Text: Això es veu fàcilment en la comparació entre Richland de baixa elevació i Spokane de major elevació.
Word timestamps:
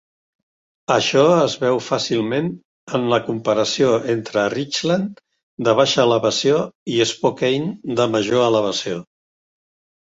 Això 0.93 1.25
es 1.33 1.57
veu 1.63 1.81
fàcilment 1.87 2.47
en 2.99 3.05
la 3.13 3.21
comparació 3.27 3.91
entre 4.15 4.47
Richland 4.57 5.23
de 5.69 5.79
baixa 5.83 6.09
elevació 6.09 6.61
i 6.97 7.01
Spokane 7.15 7.97
de 8.03 8.11
major 8.19 8.51
elevació. 8.53 9.01